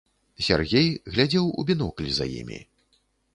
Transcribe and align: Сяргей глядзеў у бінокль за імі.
Сяргей 0.45 0.87
глядзеў 1.17 1.45
у 1.59 1.67
бінокль 1.71 2.09
за 2.21 2.25
імі. 2.41 2.59